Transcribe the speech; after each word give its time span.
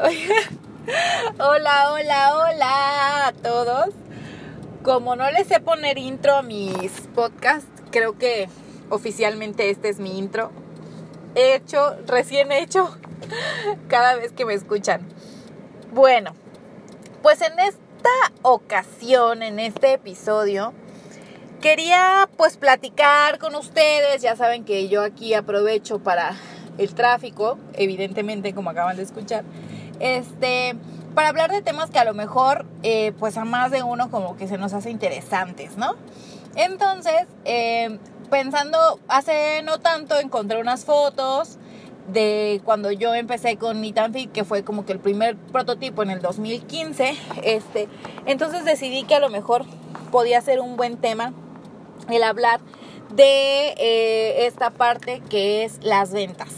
hola, 1.38 1.92
hola, 1.92 2.36
hola 2.36 3.26
a 3.26 3.32
todos. 3.32 3.94
Como 4.82 5.14
no 5.14 5.30
les 5.30 5.46
sé 5.46 5.60
poner 5.60 5.98
intro 5.98 6.36
a 6.36 6.42
mis 6.42 6.90
podcasts, 7.14 7.68
creo 7.90 8.16
que 8.16 8.48
oficialmente 8.88 9.68
este 9.68 9.90
es 9.90 9.98
mi 9.98 10.18
intro. 10.18 10.52
He 11.34 11.54
hecho, 11.54 11.96
recién 12.06 12.50
hecho, 12.50 12.96
cada 13.88 14.16
vez 14.16 14.32
que 14.32 14.46
me 14.46 14.54
escuchan. 14.54 15.06
Bueno, 15.92 16.32
pues 17.22 17.42
en 17.42 17.58
esta 17.58 18.08
ocasión, 18.40 19.42
en 19.42 19.58
este 19.58 19.92
episodio, 19.92 20.72
quería 21.60 22.26
pues 22.38 22.56
platicar 22.56 23.38
con 23.38 23.54
ustedes. 23.54 24.22
Ya 24.22 24.34
saben 24.34 24.64
que 24.64 24.88
yo 24.88 25.02
aquí 25.02 25.34
aprovecho 25.34 25.98
para 25.98 26.36
el 26.78 26.94
tráfico, 26.94 27.58
evidentemente, 27.74 28.54
como 28.54 28.70
acaban 28.70 28.96
de 28.96 29.02
escuchar. 29.02 29.44
Este, 30.00 30.76
para 31.14 31.28
hablar 31.28 31.50
de 31.50 31.62
temas 31.62 31.90
que 31.90 31.98
a 31.98 32.04
lo 32.04 32.14
mejor, 32.14 32.66
eh, 32.82 33.12
pues 33.18 33.36
a 33.36 33.44
más 33.44 33.70
de 33.70 33.82
uno 33.82 34.10
como 34.10 34.36
que 34.36 34.48
se 34.48 34.58
nos 34.58 34.72
hace 34.72 34.90
interesantes, 34.90 35.76
¿no? 35.76 35.94
Entonces, 36.56 37.26
eh, 37.44 37.98
pensando, 38.30 38.98
hace 39.08 39.62
no 39.62 39.78
tanto 39.78 40.18
encontré 40.18 40.60
unas 40.60 40.84
fotos 40.84 41.58
de 42.08 42.60
cuando 42.64 42.90
yo 42.90 43.14
empecé 43.14 43.56
con 43.56 43.80
Nitanfit, 43.80 44.32
que 44.32 44.44
fue 44.44 44.64
como 44.64 44.84
que 44.84 44.92
el 44.92 44.98
primer 44.98 45.36
prototipo 45.36 46.02
en 46.02 46.10
el 46.10 46.20
2015, 46.20 47.16
este, 47.42 47.88
entonces 48.26 48.64
decidí 48.64 49.04
que 49.04 49.14
a 49.14 49.20
lo 49.20 49.28
mejor 49.28 49.64
podía 50.10 50.40
ser 50.40 50.60
un 50.60 50.76
buen 50.76 50.96
tema 50.96 51.32
el 52.08 52.22
hablar 52.24 52.60
de 53.14 53.74
eh, 53.76 54.46
esta 54.46 54.70
parte 54.70 55.22
que 55.28 55.64
es 55.64 55.78
las 55.82 56.12
ventas. 56.12 56.48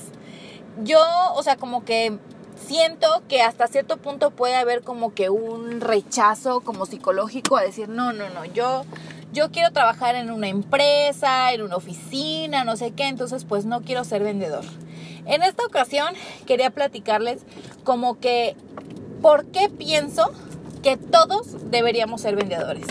Yo, 0.82 1.00
o 1.34 1.42
sea, 1.42 1.56
como 1.56 1.84
que 1.84 2.18
siento 2.66 3.22
que 3.28 3.42
hasta 3.42 3.66
cierto 3.66 3.96
punto 3.96 4.30
puede 4.30 4.54
haber 4.54 4.82
como 4.82 5.14
que 5.14 5.30
un 5.30 5.80
rechazo 5.80 6.60
como 6.60 6.86
psicológico 6.86 7.56
a 7.56 7.62
decir, 7.62 7.88
no, 7.88 8.12
no, 8.12 8.28
no, 8.30 8.44
yo, 8.44 8.84
yo 9.32 9.50
quiero 9.50 9.72
trabajar 9.72 10.14
en 10.14 10.30
una 10.30 10.48
empresa, 10.48 11.52
en 11.52 11.62
una 11.62 11.76
oficina, 11.76 12.64
no 12.64 12.76
sé 12.76 12.92
qué, 12.92 13.08
entonces 13.08 13.44
pues 13.44 13.64
no 13.64 13.82
quiero 13.82 14.04
ser 14.04 14.22
vendedor. 14.22 14.64
En 15.26 15.42
esta 15.42 15.64
ocasión 15.64 16.14
quería 16.46 16.70
platicarles 16.70 17.42
como 17.84 18.18
que 18.18 18.56
por 19.20 19.46
qué 19.46 19.68
pienso 19.68 20.32
que 20.82 20.96
todos 20.96 21.70
deberíamos 21.70 22.20
ser 22.20 22.36
vendedores. 22.36 22.86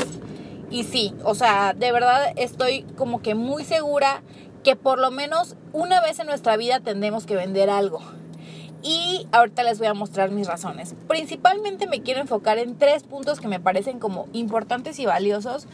Y 0.69 0.85
sí, 0.85 1.13
o 1.25 1.35
sea, 1.35 1.73
de 1.73 1.91
verdad 1.91 2.31
estoy 2.37 2.83
como 2.95 3.21
que 3.21 3.35
muy 3.35 3.65
segura 3.65 4.23
que 4.63 4.77
por 4.77 4.99
lo 4.99 5.11
menos 5.11 5.55
una 5.73 5.99
vez 5.99 6.19
en 6.19 6.27
nuestra 6.27 6.55
vida 6.55 6.79
tendremos 6.79 7.25
que 7.25 7.35
vender 7.35 7.69
algo. 7.69 8.01
Y 8.83 9.27
ahorita 9.31 9.63
les 9.63 9.77
voy 9.79 9.87
a 9.87 9.93
mostrar 9.93 10.31
mis 10.31 10.47
razones. 10.47 10.95
Principalmente 11.07 11.87
me 11.87 12.01
quiero 12.01 12.21
enfocar 12.21 12.57
en 12.57 12.77
tres 12.77 13.03
puntos 13.03 13.39
que 13.39 13.47
me 13.47 13.59
parecen 13.59 13.99
como 13.99 14.27
importantes 14.33 14.99
y 14.99 15.05
valiosos 15.05 15.67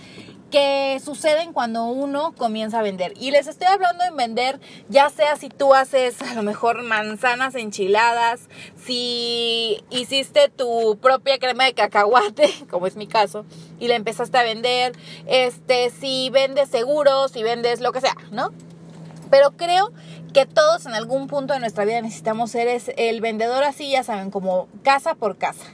que 0.52 1.00
suceden 1.03 1.53
cuando 1.53 1.85
uno 1.85 2.33
comienza 2.38 2.80
a 2.80 2.81
vender. 2.81 3.13
Y 3.19 3.31
les 3.31 3.47
estoy 3.47 3.67
hablando 3.67 4.03
en 4.05 4.16
vender, 4.16 4.59
ya 4.89 5.09
sea 5.09 5.35
si 5.35 5.50
tú 5.50 5.73
haces 5.73 6.22
a 6.22 6.33
lo 6.35 6.44
mejor 6.44 6.83
manzanas 6.83 7.55
enchiladas, 7.55 8.47
si 8.78 9.83
hiciste 9.89 10.50
tu 10.50 10.97
propia 11.02 11.38
crema 11.38 11.66
de 11.66 11.73
cacahuate, 11.73 12.53
como 12.69 12.88
es 12.88 12.95
mi 12.95 13.08
caso, 13.08 13.45
y 13.80 13.88
la 13.88 13.95
empezaste 13.95 14.38
a 14.38 14.44
vender, 14.44 14.94
este, 15.25 15.89
si 15.89 16.30
vendes 16.30 16.69
seguros, 16.69 17.31
si 17.31 17.44
vendes 17.44 17.81
lo 17.81 17.91
que 17.91 18.02
sea, 18.02 18.16
¿no? 18.31 18.52
Pero 19.30 19.52
creo 19.52 19.92
que 20.33 20.45
todos 20.45 20.86
en 20.86 20.94
algún 20.94 21.28
punto 21.28 21.53
de 21.53 21.59
nuestra 21.59 21.86
vida 21.86 22.02
necesitamos 22.02 22.52
ser 22.52 22.81
el 22.97 23.22
vendedor 23.22 23.64
así, 23.64 23.92
ya 23.92 24.03
saben, 24.03 24.31
como 24.31 24.67
casa 24.84 25.16
por 25.16 25.38
casa. 25.38 25.66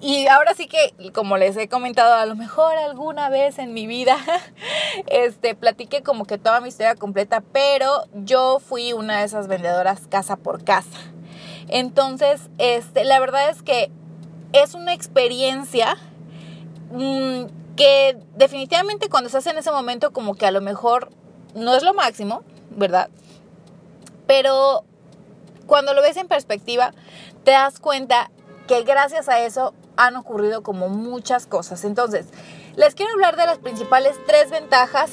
Y 0.00 0.26
ahora 0.26 0.54
sí 0.54 0.66
que, 0.66 0.94
como 1.12 1.36
les 1.36 1.56
he 1.56 1.68
comentado, 1.68 2.14
a 2.14 2.26
lo 2.26 2.34
mejor 2.34 2.74
alguna 2.76 3.28
vez 3.28 3.58
en 3.58 3.72
mi 3.72 3.86
vida, 3.86 4.16
este, 5.06 5.54
platiqué 5.54 6.02
como 6.02 6.24
que 6.24 6.38
toda 6.38 6.60
mi 6.60 6.68
historia 6.68 6.96
completa, 6.96 7.42
pero 7.52 8.04
yo 8.12 8.58
fui 8.58 8.92
una 8.92 9.18
de 9.18 9.24
esas 9.24 9.46
vendedoras 9.46 10.08
casa 10.08 10.36
por 10.36 10.64
casa. 10.64 10.98
Entonces, 11.68 12.50
este, 12.58 13.04
la 13.04 13.20
verdad 13.20 13.48
es 13.48 13.62
que 13.62 13.90
es 14.52 14.74
una 14.74 14.92
experiencia 14.92 15.96
mmm, 16.90 17.44
que 17.76 18.18
definitivamente 18.36 19.08
cuando 19.08 19.28
estás 19.28 19.46
en 19.46 19.56
ese 19.56 19.70
momento 19.70 20.12
como 20.12 20.34
que 20.34 20.46
a 20.46 20.50
lo 20.50 20.60
mejor 20.60 21.10
no 21.54 21.74
es 21.74 21.82
lo 21.82 21.94
máximo, 21.94 22.42
¿verdad? 22.76 23.08
Pero 24.26 24.84
cuando 25.66 25.94
lo 25.94 26.02
ves 26.02 26.16
en 26.16 26.28
perspectiva, 26.28 26.92
te 27.44 27.52
das 27.52 27.80
cuenta 27.80 28.30
que 28.66 28.82
gracias 28.82 29.28
a 29.28 29.40
eso 29.40 29.74
han 29.96 30.16
ocurrido 30.16 30.62
como 30.62 30.88
muchas 30.88 31.46
cosas. 31.46 31.84
Entonces, 31.84 32.26
les 32.76 32.94
quiero 32.94 33.12
hablar 33.12 33.36
de 33.36 33.46
las 33.46 33.58
principales 33.58 34.16
tres 34.26 34.50
ventajas 34.50 35.10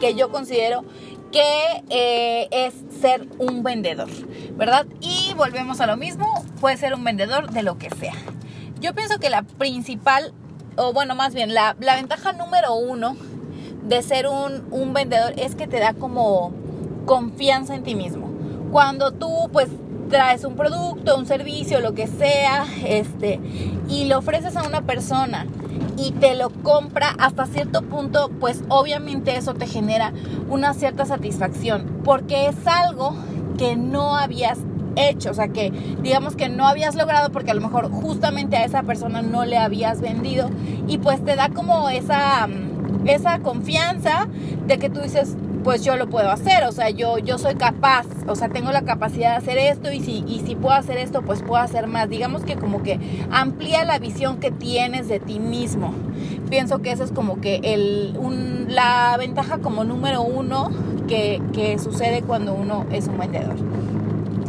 que 0.00 0.14
yo 0.14 0.30
considero 0.30 0.84
que 1.30 1.82
eh, 1.88 2.48
es 2.50 2.74
ser 3.00 3.26
un 3.38 3.62
vendedor, 3.62 4.08
¿verdad? 4.52 4.86
Y 5.00 5.32
volvemos 5.34 5.80
a 5.80 5.86
lo 5.86 5.96
mismo, 5.96 6.44
puede 6.60 6.76
ser 6.76 6.94
un 6.94 7.04
vendedor 7.04 7.50
de 7.50 7.62
lo 7.62 7.78
que 7.78 7.88
sea. 7.90 8.14
Yo 8.80 8.94
pienso 8.94 9.18
que 9.18 9.30
la 9.30 9.42
principal, 9.42 10.34
o 10.76 10.92
bueno, 10.92 11.14
más 11.14 11.34
bien, 11.34 11.54
la, 11.54 11.74
la 11.80 11.96
ventaja 11.96 12.32
número 12.32 12.74
uno 12.74 13.16
de 13.82 14.02
ser 14.02 14.26
un, 14.28 14.66
un 14.70 14.92
vendedor 14.92 15.32
es 15.38 15.54
que 15.54 15.66
te 15.66 15.78
da 15.78 15.94
como 15.94 16.52
confianza 17.04 17.74
en 17.74 17.82
ti 17.82 17.94
mismo. 17.94 18.30
Cuando 18.70 19.12
tú 19.12 19.48
pues 19.52 19.68
traes 20.08 20.44
un 20.44 20.56
producto, 20.56 21.16
un 21.16 21.26
servicio, 21.26 21.80
lo 21.80 21.94
que 21.94 22.06
sea, 22.06 22.66
este, 22.86 23.40
y 23.88 24.04
lo 24.04 24.18
ofreces 24.18 24.56
a 24.56 24.62
una 24.62 24.82
persona 24.82 25.46
y 25.96 26.12
te 26.12 26.34
lo 26.34 26.50
compra 26.50 27.14
hasta 27.18 27.46
cierto 27.46 27.82
punto, 27.82 28.30
pues 28.40 28.62
obviamente 28.68 29.36
eso 29.36 29.54
te 29.54 29.66
genera 29.66 30.12
una 30.50 30.74
cierta 30.74 31.06
satisfacción, 31.06 32.00
porque 32.04 32.46
es 32.46 32.66
algo 32.66 33.14
que 33.56 33.76
no 33.76 34.16
habías 34.16 34.58
hecho, 34.96 35.30
o 35.30 35.34
sea 35.34 35.48
que 35.48 35.70
digamos 36.02 36.36
que 36.36 36.50
no 36.50 36.66
habías 36.66 36.94
logrado 36.94 37.30
porque 37.32 37.50
a 37.50 37.54
lo 37.54 37.62
mejor 37.62 37.90
justamente 37.90 38.56
a 38.56 38.64
esa 38.64 38.82
persona 38.82 39.22
no 39.22 39.46
le 39.46 39.56
habías 39.56 40.02
vendido 40.02 40.50
y 40.86 40.98
pues 40.98 41.24
te 41.24 41.34
da 41.34 41.48
como 41.48 41.88
esa 41.88 42.46
esa 43.06 43.38
confianza 43.38 44.28
de 44.66 44.78
que 44.78 44.90
tú 44.90 45.00
dices, 45.00 45.36
pues 45.62 45.84
yo 45.84 45.96
lo 45.96 46.08
puedo 46.08 46.30
hacer, 46.30 46.64
o 46.64 46.72
sea, 46.72 46.90
yo, 46.90 47.18
yo 47.18 47.38
soy 47.38 47.54
capaz, 47.54 48.06
o 48.26 48.34
sea, 48.34 48.48
tengo 48.48 48.72
la 48.72 48.82
capacidad 48.82 49.30
de 49.30 49.36
hacer 49.36 49.58
esto 49.58 49.92
y 49.92 50.00
si, 50.00 50.24
y 50.26 50.40
si 50.44 50.56
puedo 50.56 50.74
hacer 50.74 50.98
esto, 50.98 51.22
pues 51.22 51.42
puedo 51.42 51.62
hacer 51.62 51.86
más. 51.86 52.08
Digamos 52.08 52.42
que 52.42 52.56
como 52.56 52.82
que 52.82 52.98
amplía 53.30 53.84
la 53.84 53.98
visión 53.98 54.38
que 54.38 54.50
tienes 54.50 55.08
de 55.08 55.20
ti 55.20 55.38
mismo. 55.38 55.94
Pienso 56.50 56.80
que 56.80 56.92
eso 56.92 57.04
es 57.04 57.12
como 57.12 57.40
que 57.40 57.60
el, 57.62 58.16
la 58.68 59.16
ventaja 59.18 59.58
como 59.58 59.84
número 59.84 60.22
uno 60.22 60.70
que, 61.08 61.40
que 61.52 61.78
sucede 61.78 62.22
cuando 62.22 62.54
uno 62.54 62.86
es 62.90 63.06
un 63.06 63.18
vendedor. 63.18 63.56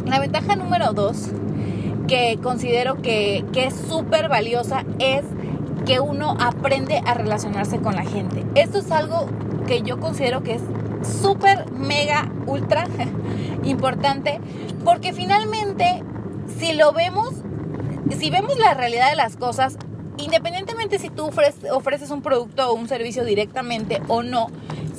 La 0.06 0.20
ventaja 0.20 0.56
número 0.56 0.94
dos 0.94 1.30
que 2.08 2.40
considero 2.42 3.02
que, 3.02 3.46
que 3.54 3.66
es 3.66 3.76
súper 3.76 4.30
valiosa 4.30 4.84
es 5.00 5.24
que 5.86 6.00
uno 6.00 6.36
aprende 6.40 7.02
a 7.06 7.14
relacionarse 7.14 7.80
con 7.80 7.96
la 7.96 8.04
gente. 8.04 8.46
Esto 8.56 8.80
es 8.80 8.92
algo 8.92 9.28
que 9.68 9.82
yo 9.82 10.00
considero 10.00 10.44
que 10.44 10.56
es 10.56 10.62
súper, 11.04 11.72
mega, 11.72 12.32
ultra 12.46 12.86
importante, 13.64 14.40
porque 14.84 15.14
finalmente, 15.14 16.04
si 16.58 16.74
lo 16.74 16.94
vemos, 16.94 17.30
si 18.18 18.30
vemos 18.30 18.58
la 18.58 18.74
realidad 18.74 19.10
de 19.10 19.16
las 19.16 19.38
cosas, 19.38 19.78
independientemente 20.18 21.00
si 21.00 21.10
tú 21.10 21.26
ofreces, 21.72 22.12
un 22.12 22.22
producto 22.22 22.70
o 22.70 22.74
un 22.74 22.88
servicio 22.88 23.26
directamente 23.26 24.02
o 24.08 24.24
no, 24.24 24.48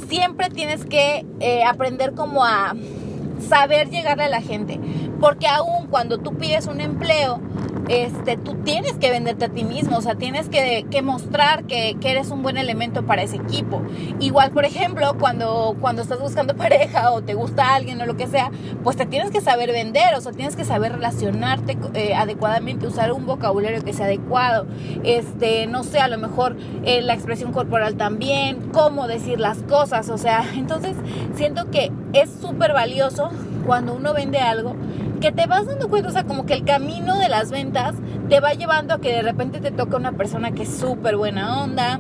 siempre 0.09 0.51
tienes 0.51 0.85
que 0.85 1.25
eh, 1.41 1.65
aprender 1.65 2.15
como 2.15 2.45
a 2.45 2.75
saber 3.49 3.91
llegarle 3.91 4.25
a 4.25 4.29
la 4.29 4.41
gente, 4.41 4.81
porque 5.21 5.47
aún 5.47 5.87
cuando 5.89 6.19
tú 6.19 6.35
pides 6.37 6.67
un 6.67 6.81
empleo, 6.81 7.41
este, 7.89 8.37
tú 8.37 8.55
tienes 8.65 8.95
que 8.95 9.11
venderte 9.11 9.47
a 9.47 9.49
ti 9.49 9.65
mismo, 9.65 9.99
o 9.99 10.01
sea, 10.01 10.15
tienes 10.15 10.49
que, 10.49 10.85
mostrar 11.03 11.65
que, 11.65 11.97
eres 12.05 12.31
un 12.31 12.43
buen 12.43 12.57
elemento 12.57 13.05
para 13.05 13.23
ese 13.23 13.37
equipo. 13.37 13.83
Igual, 14.21 14.51
por 14.53 14.65
ejemplo, 14.65 15.17
cuando, 15.19 15.77
cuando 15.81 16.03
estás 16.03 16.21
buscando 16.21 16.55
pareja 16.57 17.11
o 17.11 17.23
te 17.23 17.35
gusta 17.35 17.75
alguien 17.75 18.01
o 18.01 18.07
lo 18.07 18.17
que 18.17 18.27
sea, 18.27 18.51
pues 18.83 18.97
te 18.97 19.07
tienes 19.07 19.31
que 19.31 19.41
saber 19.41 19.73
vender, 19.73 20.15
o 20.15 20.21
sea, 20.21 20.33
tienes 20.33 20.57
que 20.57 20.65
saber 20.65 20.93
relacionarte 20.93 21.77
eh, 21.95 22.15
adecuadamente, 22.15 22.87
usar 22.87 23.13
un 23.13 23.27
vocabulario 23.27 23.83
que 23.83 23.93
sea 23.93 24.07
adecuado, 24.07 24.67
este, 25.03 25.67
no 25.67 25.85
sé, 25.85 25.99
a 25.99 26.09
lo 26.09 26.19
mejor 26.19 26.57
eh, 26.85 27.03
la 27.03 27.15
expresión 27.15 27.53
corporal 27.53 27.97
también, 27.97 28.71
cómo 28.73 29.09
decir 29.09 29.41
las 29.41 29.59
cosas, 29.59 30.09
o 30.09 30.19
sea, 30.19 30.45
entonces 30.55 30.97
siento 31.35 31.71
que 31.71 31.91
es 32.13 32.31
súper 32.41 32.73
valioso 32.73 33.31
cuando 33.67 33.95
uno 33.95 34.13
vende 34.15 34.39
algo 34.39 34.75
que 35.25 35.33
te 35.33 35.47
vas 35.47 35.65
dando 35.65 35.89
cuenta, 35.89 36.11
o 36.11 36.13
sea, 36.13 36.25
como 36.25 36.45
que 36.45 36.53
el 36.53 36.65
camino 36.65 37.17
de 37.17 37.31
las 37.31 37.51
ventas 37.51 37.95
te 38.29 38.41
va 38.41 38.53
llevando 38.53 38.93
a 38.93 39.01
que 39.01 39.11
de 39.11 39.23
repente 39.23 39.59
te 39.59 39.71
toca 39.71 39.97
una 39.97 40.13
persona 40.13 40.53
que 40.53 40.65
es 40.65 40.77
súper 40.77 41.17
buena 41.17 41.63
onda, 41.63 41.99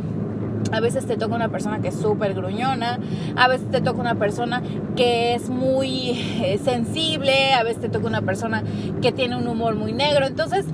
a 0.70 0.80
veces 0.80 1.06
te 1.06 1.16
toca 1.16 1.34
una 1.34 1.48
persona 1.48 1.80
que 1.80 1.88
es 1.88 1.94
súper 1.94 2.34
gruñona, 2.34 2.98
a 3.34 3.48
veces 3.48 3.70
te 3.70 3.80
toca 3.80 3.98
una 3.98 4.16
persona 4.16 4.62
que 4.94 5.34
es 5.34 5.48
muy 5.48 6.10
eh, 6.42 6.60
sensible, 6.62 7.54
a 7.54 7.62
veces 7.62 7.80
te 7.80 7.88
toca 7.88 8.06
una 8.06 8.20
persona 8.20 8.62
que 9.00 9.10
tiene 9.10 9.36
un 9.38 9.48
humor 9.48 9.74
muy 9.74 9.94
negro. 9.94 10.26
Entonces, 10.26 10.66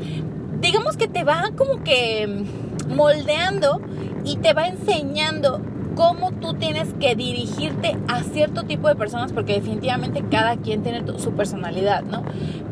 digamos 0.61 0.97
que 0.97 1.07
te 1.07 1.23
va 1.23 1.51
como 1.57 1.85
que 1.85 2.47
moldeando 2.89 3.81
y 4.25 4.39
te 4.39 4.55
va 4.55 4.67
enseñando 4.67 5.61
cómo 5.95 6.33
tú 6.33 6.55
tienes 6.55 6.93
que 7.01 7.15
dirigirte 7.15 7.97
a 8.09 8.23
cierto 8.23 8.65
tipo 8.65 8.89
de 8.89 8.95
personas, 8.95 9.33
porque 9.33 9.55
definitivamente 9.55 10.25
cada 10.31 10.57
quien 10.57 10.83
tiene 10.83 11.03
su 11.19 11.33
personalidad, 11.33 12.03
¿no? 12.03 12.23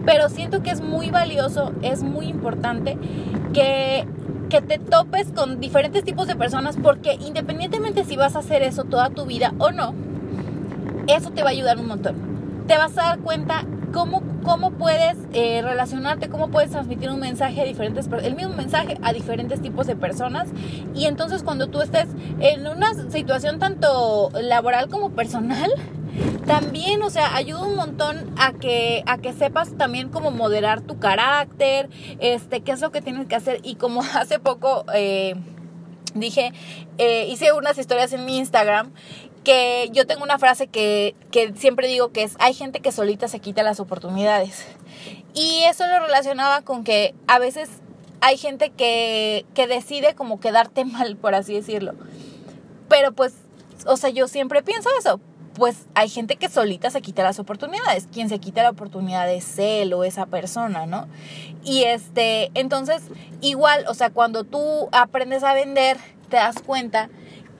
Pero 0.04 0.28
siento 0.28 0.62
que 0.62 0.70
es 0.70 0.80
muy 0.80 1.10
valioso, 1.10 1.72
es 1.82 2.02
muy 2.02 2.26
importante 2.26 2.96
que, 3.52 4.06
que 4.48 4.60
te 4.60 4.78
topes 4.78 5.32
con 5.32 5.60
diferentes 5.60 6.04
tipos 6.04 6.26
de 6.26 6.36
personas, 6.36 6.76
porque 6.82 7.14
independientemente 7.14 8.04
si 8.04 8.16
vas 8.16 8.36
a 8.36 8.40
hacer 8.40 8.62
eso 8.62 8.84
toda 8.84 9.10
tu 9.10 9.26
vida 9.26 9.54
o 9.58 9.70
no, 9.70 9.94
eso 11.06 11.30
te 11.30 11.42
va 11.42 11.48
a 11.48 11.52
ayudar 11.52 11.78
un 11.78 11.88
montón. 11.88 12.16
Te 12.66 12.76
vas 12.76 12.96
a 12.98 13.02
dar 13.02 13.18
cuenta 13.20 13.64
cómo, 13.92 14.22
cómo 14.44 14.72
puedes 14.72 15.16
eh, 15.32 15.62
relacionarte, 15.62 16.28
cómo 16.28 16.48
puedes 16.48 16.70
transmitir 16.70 17.10
un 17.10 17.20
mensaje 17.20 17.60
a 17.60 17.64
diferentes, 17.64 18.08
el 18.22 18.34
mismo 18.34 18.54
mensaje 18.54 18.98
a 19.02 19.12
diferentes 19.12 19.60
tipos 19.60 19.86
de 19.86 19.96
personas. 19.96 20.48
Y 20.94 21.06
entonces 21.06 21.42
cuando 21.42 21.68
tú 21.68 21.80
estés 21.80 22.08
en 22.40 22.66
una 22.66 22.92
situación 23.10 23.58
tanto 23.58 24.30
laboral 24.40 24.88
como 24.88 25.10
personal, 25.10 25.70
también, 26.46 27.02
o 27.02 27.10
sea, 27.10 27.36
ayuda 27.36 27.62
un 27.62 27.76
montón 27.76 28.32
a 28.38 28.52
que, 28.52 29.02
a 29.06 29.18
que 29.18 29.32
sepas 29.32 29.76
también 29.76 30.08
cómo 30.08 30.30
moderar 30.30 30.80
tu 30.80 30.98
carácter, 30.98 31.90
este, 32.20 32.62
qué 32.62 32.72
es 32.72 32.80
lo 32.80 32.90
que 32.90 33.02
tienes 33.02 33.26
que 33.26 33.36
hacer. 33.36 33.60
Y 33.62 33.76
como 33.76 34.02
hace 34.14 34.38
poco 34.38 34.84
eh, 34.94 35.34
dije, 36.20 36.52
eh, 36.98 37.26
hice 37.28 37.52
unas 37.52 37.78
historias 37.78 38.12
en 38.12 38.24
mi 38.24 38.38
Instagram 38.38 38.92
que 39.44 39.88
yo 39.92 40.06
tengo 40.06 40.24
una 40.24 40.38
frase 40.38 40.66
que, 40.66 41.14
siempre 41.56 41.88
digo 41.88 42.12
que 42.12 42.22
es, 42.22 42.36
hay 42.38 42.54
gente 42.54 42.80
que 42.80 42.92
solita 42.92 43.28
se 43.28 43.40
quita 43.40 43.62
las 43.62 43.80
oportunidades. 43.80 44.66
Y 45.34 45.62
eso 45.64 45.86
lo 45.86 46.00
relacionaba 46.00 46.62
con 46.62 46.84
que 46.84 47.14
a 47.26 47.38
veces 47.38 47.70
hay 48.20 48.36
gente 48.36 48.70
que, 48.70 49.46
que 49.54 49.66
decide 49.66 50.14
como 50.14 50.40
quedarte 50.40 50.84
mal, 50.86 51.16
por 51.16 51.34
así 51.34 51.54
decirlo. 51.54 51.94
Pero 52.88 53.12
pues, 53.12 53.34
o 53.86 53.96
sea, 53.96 54.10
yo 54.10 54.28
siempre 54.28 54.62
pienso 54.62 54.88
eso. 54.98 55.20
Pues 55.58 55.86
hay 55.94 56.08
gente 56.08 56.36
que 56.36 56.48
solita 56.48 56.88
se 56.90 57.02
quita 57.02 57.24
las 57.24 57.40
oportunidades. 57.40 58.08
Quien 58.12 58.28
se 58.28 58.38
quita 58.38 58.62
la 58.62 58.70
oportunidad 58.70 59.28
es 59.30 59.58
él 59.58 59.92
o 59.92 60.04
esa 60.04 60.26
persona, 60.26 60.86
¿no? 60.86 61.08
Y 61.64 61.82
este, 61.82 62.52
entonces, 62.54 63.02
igual, 63.40 63.84
o 63.88 63.94
sea, 63.94 64.10
cuando 64.10 64.44
tú 64.44 64.88
aprendes 64.92 65.42
a 65.42 65.54
vender, 65.54 65.96
te 66.28 66.36
das 66.36 66.62
cuenta 66.62 67.10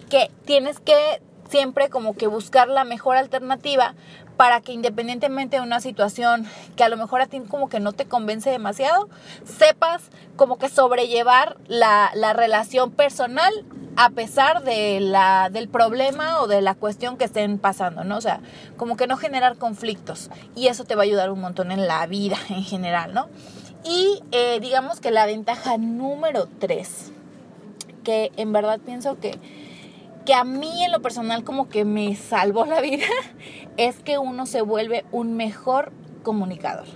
que 0.09 0.31
tienes 0.45 0.79
que 0.79 1.21
siempre 1.51 1.89
como 1.89 2.15
que 2.15 2.29
buscar 2.29 2.69
la 2.69 2.85
mejor 2.85 3.17
alternativa 3.17 3.95
para 4.37 4.61
que 4.61 4.73
independientemente 4.73 5.57
de 5.57 5.63
una 5.63 5.81
situación 5.81 6.47
que 6.77 6.85
a 6.85 6.89
lo 6.89 6.97
mejor 6.97 7.21
a 7.21 7.27
ti 7.27 7.41
como 7.41 7.69
que 7.69 7.81
no 7.81 7.93
te 7.93 8.05
convence 8.05 8.49
demasiado, 8.51 9.09
sepas 9.45 10.11
como 10.37 10.59
que 10.59 10.69
sobrellevar 10.69 11.57
la, 11.67 12.13
la 12.15 12.33
relación 12.35 12.93
personal 12.93 13.53
a 14.01 14.11
pesar 14.11 14.63
de 14.63 15.01
la, 15.01 15.51
del 15.51 15.69
problema 15.69 16.41
o 16.41 16.47
de 16.47 16.63
la 16.63 16.77
cuestión 16.77 17.17
que 17.17 17.25
estén 17.25 17.59
pasando, 17.59 18.05
¿no? 18.05 18.17
O 18.17 18.21
sea, 18.21 18.39
como 18.77 18.97
que 18.97 19.09
no 19.09 19.17
generar 19.17 19.57
conflictos 19.57 20.31
y 20.55 20.69
eso 20.69 20.85
te 20.85 20.95
va 20.95 21.03
a 21.03 21.05
ayudar 21.05 21.33
un 21.33 21.41
montón 21.41 21.73
en 21.73 21.89
la 21.89 22.07
vida 22.07 22.37
en 22.49 22.63
general, 22.63 23.13
¿no? 23.13 23.29
Y 23.83 24.23
eh, 24.31 24.61
digamos 24.61 25.01
que 25.01 25.11
la 25.11 25.27
ventaja 25.27 25.79
número 25.79 26.47
tres, 26.61 27.11
que 28.05 28.31
en 28.37 28.53
verdad 28.53 28.79
pienso 28.79 29.19
que 29.19 29.37
que 30.25 30.35
a 30.35 30.45
mí 30.45 30.85
en 30.85 30.93
lo 30.93 31.01
personal 31.01 31.43
como 31.43 31.69
que 31.69 31.85
me 31.85 32.15
salvó 32.15 32.67
la 32.67 32.81
vida 32.81 33.07
es 33.79 33.97
que 33.97 34.19
uno 34.19 34.47
se 34.47 34.61
vuelve 34.61 35.07
un 35.11 35.37
mejor 35.37 35.91
comunicador. 36.23 36.87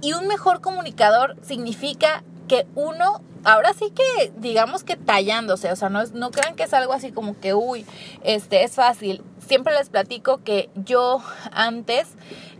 Y 0.00 0.14
un 0.14 0.26
mejor 0.26 0.60
comunicador 0.60 1.36
significa 1.42 2.24
que 2.48 2.66
uno, 2.74 3.20
ahora 3.44 3.72
sí 3.74 3.90
que 3.90 4.32
digamos 4.36 4.84
que 4.84 4.96
tallándose, 4.96 5.70
o 5.70 5.76
sea, 5.76 5.88
no, 5.88 6.04
no 6.14 6.30
crean 6.30 6.54
que 6.54 6.64
es 6.64 6.74
algo 6.74 6.92
así 6.92 7.12
como 7.12 7.38
que, 7.38 7.54
uy, 7.54 7.86
este 8.24 8.64
es 8.64 8.74
fácil. 8.74 9.22
Siempre 9.46 9.74
les 9.74 9.88
platico 9.88 10.42
que 10.42 10.70
yo 10.74 11.22
antes 11.52 12.08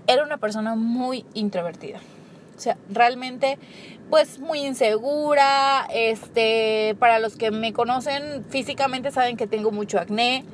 era 0.07 0.23
una 0.23 0.39
persona 0.39 0.75
muy 0.75 1.25
introvertida. 1.35 2.01
O 2.57 2.61
sea, 2.61 2.79
realmente 2.89 3.59
pues 4.11 4.39
muy 4.39 4.61
insegura, 4.61 5.87
este, 5.93 6.97
para 6.99 7.19
los 7.19 7.37
que 7.37 7.51
me 7.51 7.73
conocen 7.73 8.45
físicamente 8.49 9.11
saben 9.11 9.37
que 9.37 9.47
tengo 9.47 9.73
mucho 9.73 9.99
acné 9.99 10.45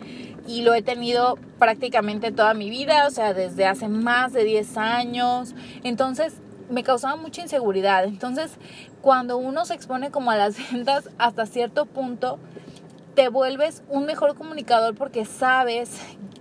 y 0.47 0.63
lo 0.63 0.75
he 0.75 0.83
tenido 0.83 1.39
prácticamente 1.59 2.33
toda 2.33 2.55
mi 2.55 2.71
vida, 2.71 3.07
o 3.07 3.11
sea, 3.11 3.35
desde 3.35 3.67
hace 3.67 3.89
más 3.89 4.33
de 4.33 4.45
10 4.45 4.77
años. 4.77 5.55
Entonces, 5.85 6.35
me 6.71 6.83
causaba 6.83 7.17
mucha 7.17 7.43
inseguridad. 7.43 8.05
Entonces, 8.05 8.53
cuando 9.03 9.37
uno 9.37 9.67
se 9.67 9.75
expone 9.75 10.11
como 10.11 10.31
a 10.31 10.37
las 10.37 10.57
ventas 10.73 11.11
hasta 11.19 11.45
cierto 11.45 11.85
punto, 11.85 12.39
te 13.15 13.29
vuelves 13.29 13.83
un 13.91 14.07
mejor 14.07 14.35
comunicador 14.35 14.95
porque 14.95 15.27
sabes 15.27 15.91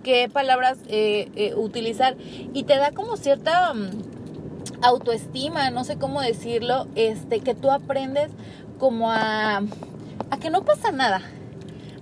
qué 0.02 0.30
palabras 0.32 0.78
eh, 0.88 1.30
eh, 1.36 1.54
utilizar 1.54 2.16
y 2.18 2.64
te 2.64 2.76
da 2.76 2.92
como 2.92 3.16
cierta 3.16 3.74
mm, 3.74 3.90
autoestima, 4.80 5.70
no 5.70 5.84
sé 5.84 5.98
cómo 5.98 6.22
decirlo, 6.22 6.86
este, 6.94 7.40
que 7.40 7.54
tú 7.54 7.70
aprendes 7.70 8.30
como 8.78 9.10
a, 9.10 9.58
a 10.30 10.38
que 10.40 10.50
no 10.50 10.64
pasa 10.64 10.92
nada, 10.92 11.20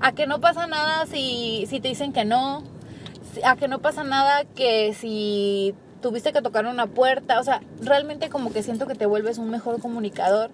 a 0.01 0.13
que 0.13 0.27
no 0.27 0.41
pasa 0.41 0.67
nada 0.67 1.07
si, 1.07 1.65
si 1.69 1.81
te 1.81 1.89
dicen 1.89 2.13
que 2.13 2.25
no, 2.25 2.63
a 3.45 3.57
que 3.57 3.67
no 3.67 3.81
pasa 3.81 4.05
nada 4.05 4.45
que 4.45 4.95
si 4.95 5.75
tuviste 6.01 6.33
que 6.33 6.43
tocar 6.43 6.67
una 6.67 6.87
puerta, 6.87 7.41
o 7.41 7.45
sea, 7.45 7.61
realmente 7.81 8.29
como 8.29 8.53
que 8.53 8.63
siento 8.63 8.87
que 8.87 8.95
te 8.95 9.07
vuelves 9.07 9.39
un 9.39 9.51
mejor 9.51 9.81
comunicador 9.81 10.51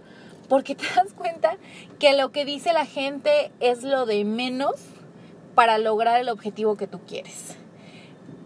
porque 0.48 0.74
te 0.76 0.84
das 0.94 1.12
cuenta 1.12 1.56
que 1.98 2.16
lo 2.16 2.32
que 2.32 2.44
dice 2.44 2.72
la 2.72 2.86
gente 2.86 3.50
es 3.60 3.82
lo 3.82 4.06
de 4.06 4.24
menos 4.24 4.74
para 5.54 5.78
lograr 5.78 6.20
el 6.20 6.28
objetivo 6.28 6.76
que 6.76 6.86
tú 6.86 7.00
quieres. 7.06 7.56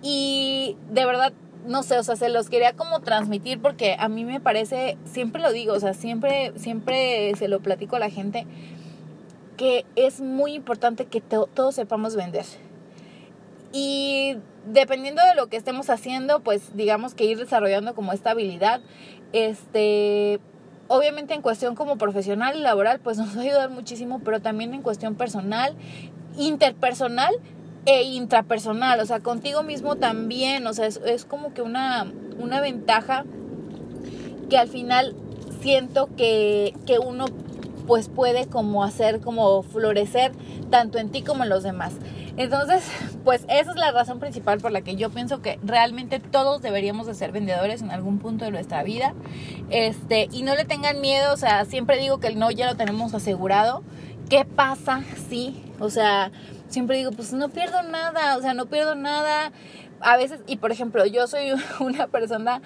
Y 0.02 0.76
de 0.90 1.04
verdad 1.04 1.32
no 1.66 1.82
sé, 1.82 1.98
o 1.98 2.02
sea, 2.02 2.16
se 2.16 2.28
los 2.28 2.48
quería 2.48 2.72
como 2.72 3.00
transmitir 3.00 3.60
porque 3.60 3.96
a 3.98 4.08
mí 4.08 4.24
me 4.24 4.40
parece, 4.40 4.96
siempre 5.04 5.42
lo 5.42 5.52
digo, 5.52 5.74
o 5.74 5.80
sea, 5.80 5.94
siempre, 5.94 6.52
siempre 6.56 7.34
se 7.36 7.48
lo 7.48 7.60
platico 7.60 7.96
a 7.96 7.98
la 7.98 8.10
gente, 8.10 8.46
que 9.56 9.84
es 9.94 10.20
muy 10.20 10.54
importante 10.54 11.04
que 11.06 11.20
todos 11.20 11.74
sepamos 11.74 12.16
vender. 12.16 12.46
Y 13.72 14.36
dependiendo 14.66 15.22
de 15.24 15.34
lo 15.34 15.48
que 15.48 15.56
estemos 15.56 15.90
haciendo, 15.90 16.40
pues 16.40 16.76
digamos 16.76 17.14
que 17.14 17.24
ir 17.24 17.38
desarrollando 17.38 17.94
como 17.94 18.12
esta 18.12 18.32
habilidad, 18.32 18.80
este, 19.32 20.40
obviamente 20.88 21.34
en 21.34 21.42
cuestión 21.42 21.76
como 21.76 21.96
profesional 21.96 22.56
y 22.56 22.60
laboral, 22.60 23.00
pues 23.00 23.18
nos 23.18 23.36
va 23.36 23.42
a 23.42 23.44
ayudar 23.44 23.70
muchísimo, 23.70 24.20
pero 24.24 24.40
también 24.40 24.74
en 24.74 24.82
cuestión 24.82 25.14
personal, 25.14 25.76
interpersonal, 26.36 27.34
e 27.86 28.02
intrapersonal, 28.02 29.00
o 29.00 29.06
sea, 29.06 29.20
contigo 29.20 29.62
mismo 29.62 29.96
también, 29.96 30.66
o 30.66 30.74
sea, 30.74 30.86
es, 30.86 31.24
como 31.24 31.54
que 31.54 31.62
una, 31.62 32.12
una 32.38 32.60
ventaja 32.60 33.24
que 34.50 34.58
al 34.58 34.68
final 34.68 35.14
siento 35.62 36.08
que, 36.14 36.74
que 36.86 36.98
uno 36.98 37.24
pues 37.86 38.08
puede 38.08 38.46
como 38.46 38.84
hacer 38.84 39.20
como 39.20 39.62
florecer 39.62 40.32
tanto 40.70 40.98
en 40.98 41.10
ti 41.10 41.22
como 41.22 41.42
en 41.44 41.48
los 41.48 41.62
demás. 41.62 41.94
Entonces, 42.40 42.82
pues 43.22 43.44
esa 43.50 43.70
es 43.70 43.76
la 43.76 43.92
razón 43.92 44.18
principal 44.18 44.60
por 44.60 44.72
la 44.72 44.80
que 44.80 44.96
yo 44.96 45.10
pienso 45.10 45.42
que 45.42 45.58
realmente 45.62 46.20
todos 46.20 46.62
deberíamos 46.62 47.06
de 47.06 47.14
ser 47.14 47.32
vendedores 47.32 47.82
en 47.82 47.90
algún 47.90 48.18
punto 48.18 48.46
de 48.46 48.50
nuestra 48.50 48.82
vida. 48.82 49.12
Este, 49.68 50.26
y 50.32 50.42
no 50.42 50.54
le 50.54 50.64
tengan 50.64 51.02
miedo, 51.02 51.34
o 51.34 51.36
sea, 51.36 51.66
siempre 51.66 51.98
digo 51.98 52.18
que 52.18 52.28
el 52.28 52.38
no 52.38 52.50
ya 52.50 52.66
lo 52.66 52.78
tenemos 52.78 53.12
asegurado. 53.12 53.82
¿Qué 54.30 54.46
pasa 54.46 55.02
si, 55.28 55.62
o 55.80 55.90
sea, 55.90 56.32
siempre 56.68 56.96
digo, 56.96 57.10
pues 57.10 57.34
no 57.34 57.50
pierdo 57.50 57.82
nada, 57.82 58.38
o 58.38 58.40
sea, 58.40 58.54
no 58.54 58.64
pierdo 58.64 58.94
nada. 58.94 59.52
A 60.00 60.16
veces, 60.16 60.40
y 60.46 60.56
por 60.56 60.72
ejemplo, 60.72 61.04
yo 61.04 61.26
soy 61.26 61.52
una 61.80 62.06
persona 62.06 62.62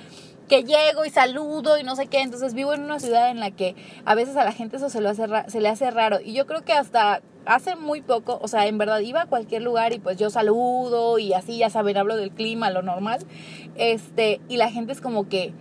que 0.49 0.65
llego 0.65 1.05
y 1.05 1.11
saludo 1.11 1.79
y 1.79 1.83
no 1.83 1.97
sé 1.97 2.07
qué, 2.07 2.21
entonces 2.21 2.55
vivo 2.55 2.75
en 2.75 2.83
una 2.83 3.01
ciudad 3.01 3.31
en 3.31 3.41
la 3.41 3.51
que 3.51 3.75
a 4.05 4.15
veces 4.15 4.37
a 4.37 4.45
la 4.45 4.53
gente 4.53 4.77
eso 4.77 4.89
se, 4.89 5.01
lo 5.01 5.11
hace, 5.11 5.27
se 5.49 5.61
le 5.61 5.69
hace 5.69 5.91
raro. 5.91 6.21
Y 6.21 6.33
yo 6.35 6.47
creo 6.47 6.63
que 6.63 6.73
hasta 6.73 7.23
hace 7.47 7.77
muy 7.77 8.01
poco, 8.01 8.39
o 8.43 8.49
sea, 8.49 8.67
en 8.67 8.79
verdad 8.79 9.01
iba 9.01 9.23
a 9.23 9.27
cualquier 9.27 9.63
lugar 9.63 9.93
y 9.93 9.99
pues 9.99 10.17
yo 10.17 10.31
saludo 10.31 11.19
y 11.19 11.33
así, 11.33 11.59
ya 11.59 11.71
saben, 11.71 11.97
hablo 11.97 12.17
del 12.17 12.31
clima, 12.31 12.71
lo 12.71 12.83
normal. 12.83 13.21
Este, 13.77 14.41
y 14.49 14.57
la 14.57 14.71
gente 14.71 14.93
es 14.93 15.01
como 15.01 15.29
que, 15.29 15.53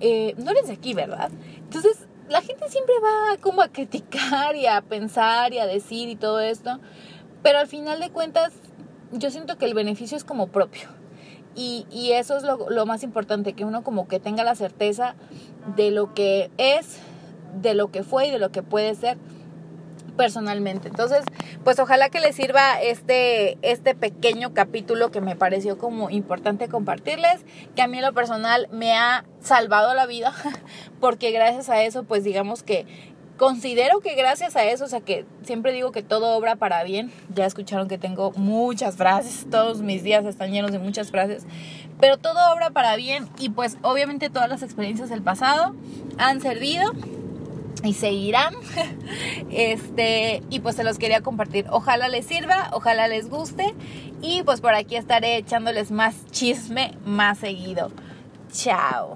eh, 0.00 0.34
no 0.38 0.50
eres 0.50 0.68
de 0.68 0.74
aquí, 0.74 0.94
¿verdad? 0.94 1.30
Entonces, 1.56 2.06
la 2.28 2.42
gente 2.42 2.68
siempre 2.68 2.94
va 3.02 3.36
como 3.38 3.62
a 3.62 3.68
criticar 3.68 4.54
y 4.56 4.66
a 4.66 4.80
pensar 4.82 5.52
y 5.52 5.58
a 5.58 5.66
decir 5.66 6.08
y 6.08 6.16
todo 6.16 6.40
esto. 6.40 6.78
Pero 7.42 7.58
al 7.58 7.66
final 7.66 8.00
de 8.00 8.10
cuentas, 8.10 8.52
yo 9.12 9.30
siento 9.30 9.56
que 9.56 9.64
el 9.64 9.74
beneficio 9.74 10.16
es 10.16 10.24
como 10.24 10.48
propio. 10.48 10.97
Y, 11.54 11.86
y 11.90 12.12
eso 12.12 12.36
es 12.36 12.44
lo, 12.44 12.70
lo, 12.70 12.86
más 12.86 13.02
importante, 13.02 13.52
que 13.52 13.64
uno 13.64 13.82
como 13.82 14.06
que 14.06 14.20
tenga 14.20 14.44
la 14.44 14.54
certeza 14.54 15.14
de 15.76 15.90
lo 15.90 16.14
que 16.14 16.50
es, 16.56 16.98
de 17.60 17.74
lo 17.74 17.90
que 17.90 18.02
fue 18.02 18.28
y 18.28 18.30
de 18.30 18.38
lo 18.38 18.50
que 18.50 18.62
puede 18.62 18.94
ser. 18.94 19.18
personalmente. 20.16 20.88
Entonces, 20.88 21.24
pues 21.62 21.78
ojalá 21.78 22.08
que 22.08 22.18
les 22.18 22.34
sirva 22.34 22.80
este, 22.82 23.56
este 23.62 23.94
pequeño 23.94 24.52
capítulo 24.52 25.10
que 25.12 25.20
me 25.20 25.36
pareció 25.36 25.78
como 25.78 26.10
importante 26.10 26.68
compartirles, 26.68 27.44
que 27.76 27.82
a 27.82 27.86
mí 27.86 27.98
en 27.98 28.04
lo 28.04 28.12
personal 28.12 28.68
me 28.72 28.94
ha 28.96 29.24
salvado 29.40 29.94
la 29.94 30.06
vida, 30.06 30.32
porque 31.00 31.30
gracias 31.30 31.68
a 31.68 31.82
eso, 31.82 32.02
pues 32.02 32.24
digamos 32.24 32.64
que 32.64 32.84
considero 33.38 34.00
que 34.00 34.14
gracias 34.14 34.56
a 34.56 34.64
eso, 34.64 34.84
o 34.84 34.88
sea 34.88 35.00
que 35.00 35.24
siempre 35.42 35.72
digo 35.72 35.92
que 35.92 36.02
todo 36.02 36.36
obra 36.36 36.56
para 36.56 36.82
bien, 36.84 37.10
ya 37.34 37.46
escucharon 37.46 37.88
que 37.88 37.96
tengo 37.96 38.32
muchas 38.32 38.96
frases, 38.96 39.46
todos 39.50 39.80
mis 39.80 40.02
días 40.02 40.26
están 40.26 40.52
llenos 40.52 40.72
de 40.72 40.78
muchas 40.78 41.10
frases, 41.10 41.46
pero 41.98 42.18
todo 42.18 42.52
obra 42.52 42.70
para 42.70 42.96
bien 42.96 43.28
y 43.38 43.48
pues 43.48 43.78
obviamente 43.82 44.28
todas 44.28 44.48
las 44.48 44.62
experiencias 44.62 45.08
del 45.08 45.22
pasado 45.22 45.74
han 46.18 46.40
servido 46.40 46.92
y 47.82 47.94
seguirán. 47.94 48.54
Este, 49.50 50.42
y 50.50 50.60
pues 50.60 50.76
se 50.76 50.84
los 50.84 50.98
quería 50.98 51.22
compartir. 51.22 51.64
Ojalá 51.70 52.08
les 52.08 52.26
sirva, 52.26 52.68
ojalá 52.72 53.08
les 53.08 53.30
guste 53.30 53.74
y 54.20 54.42
pues 54.42 54.60
por 54.60 54.74
aquí 54.74 54.96
estaré 54.96 55.36
echándoles 55.38 55.90
más 55.90 56.14
chisme 56.30 56.92
más 57.06 57.38
seguido. 57.38 57.90
Chao. 58.52 59.14